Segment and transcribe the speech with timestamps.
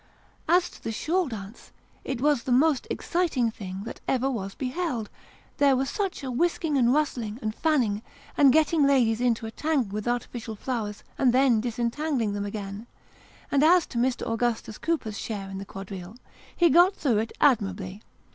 [0.49, 1.71] As to the shawl dance,
[2.03, 5.11] it was the most exciting thing that ever was beheld;
[5.57, 8.01] there was such a whisking, and rustling, and fanning,
[8.35, 12.87] and getting ladies into a tangle with artificial flowers, and then dis entangling them again!
[13.51, 14.23] And as to Mr.
[14.27, 16.15] Aiigustus Cooper's share in the quadrille,
[16.57, 18.01] he got through it admirably.